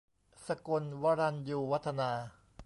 [0.45, 2.11] สกนธ์ วรัญญูวัฒนา